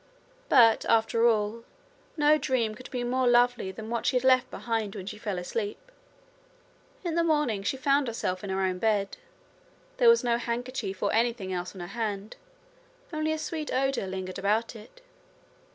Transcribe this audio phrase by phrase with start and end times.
[0.49, 1.63] But, after all,
[2.17, 5.37] no dream could be more lovely than what she had left behind when she fell
[5.37, 5.77] asleep.
[7.03, 9.17] In the morning she found herself in her own bed.
[9.97, 12.35] There was no handkerchief or anything else on her hand,
[13.13, 15.01] only a sweet odour lingered about it.